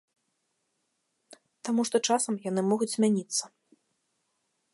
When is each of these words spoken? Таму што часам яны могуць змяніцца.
Таму 1.69 1.81
што 1.89 1.97
часам 2.09 2.33
яны 2.49 2.61
могуць 2.71 2.91
змяніцца. 2.95 3.43